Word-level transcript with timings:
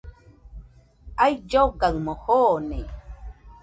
Aullogaɨmo 1.25 2.13
joone. 2.25 2.79